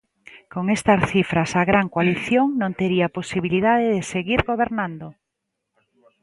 [0.53, 5.07] Con estas cifras a "gran coalición" non tería posibilidade de seguir gobernando.